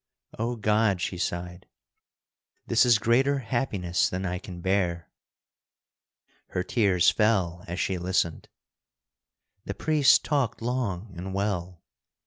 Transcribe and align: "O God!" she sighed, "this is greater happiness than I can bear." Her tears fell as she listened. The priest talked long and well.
"O 0.39 0.55
God!" 0.55 0.99
she 0.99 1.19
sighed, 1.19 1.67
"this 2.65 2.87
is 2.87 2.97
greater 2.97 3.37
happiness 3.37 4.09
than 4.09 4.25
I 4.25 4.39
can 4.39 4.59
bear." 4.59 5.11
Her 6.47 6.63
tears 6.63 7.11
fell 7.11 7.63
as 7.67 7.79
she 7.79 7.99
listened. 7.99 8.49
The 9.65 9.75
priest 9.75 10.25
talked 10.25 10.59
long 10.59 11.13
and 11.15 11.35
well. 11.35 11.83